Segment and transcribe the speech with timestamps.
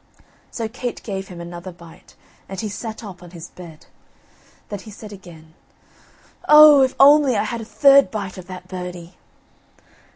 [0.49, 2.15] so Kate gave him another bite,
[2.49, 3.85] and he sat up on his bed.
[4.69, 5.53] Then he said again:
[6.49, 6.81] "Oh!
[6.81, 9.13] if I only had a third bite of that birdie!"